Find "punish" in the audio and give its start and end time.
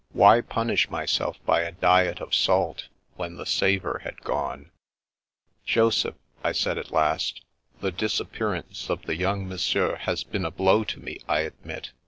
0.41-0.89